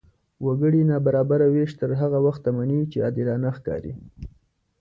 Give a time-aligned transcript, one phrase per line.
[0.45, 3.93] وګړي نابرابره وېش تر هغه وخته مني، چې عادلانه ښکاري.